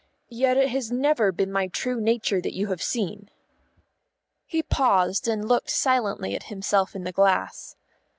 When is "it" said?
0.57-0.69